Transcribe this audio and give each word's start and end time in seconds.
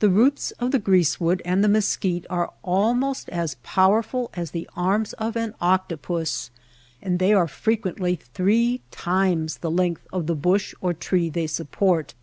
The 0.00 0.08
roots 0.10 0.50
of 0.58 0.72
the 0.72 0.80
greasewood 0.80 1.40
and 1.44 1.62
the 1.62 1.68
mesquite 1.68 2.26
are 2.28 2.52
almost 2.64 3.28
as 3.28 3.54
powerful 3.62 4.30
as 4.34 4.50
the 4.50 4.68
arms 4.74 5.12
of 5.12 5.36
an 5.36 5.54
octopus, 5.60 6.50
and 7.00 7.20
they 7.20 7.32
are 7.32 7.46
frequently 7.46 8.16
three 8.16 8.80
times 8.90 9.58
the 9.58 9.70
length 9.70 10.08
of 10.12 10.26
the 10.26 10.34
bush 10.34 10.74
or 10.80 10.92
tree 10.92 11.30
they 11.30 11.46
support. 11.46 12.14